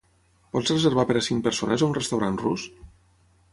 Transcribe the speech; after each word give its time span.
Pots 0.55 0.71
reservar 0.73 1.05
per 1.11 1.17
a 1.19 1.23
cinc 1.27 1.45
persones 1.49 1.85
a 1.85 1.89
un 1.91 1.95
restaurant 2.01 2.43
rus? 2.47 2.67